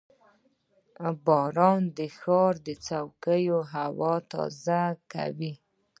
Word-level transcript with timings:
•باران 1.25 1.81
د 1.97 1.99
ښاري 2.19 2.73
کوڅو 3.23 3.59
هوا 3.73 4.13
تازه 4.31 4.81
کوي. 5.13 5.53